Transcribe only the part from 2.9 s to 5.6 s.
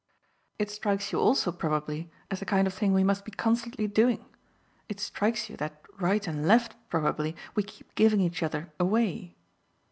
we must be constantly doing; it strikes you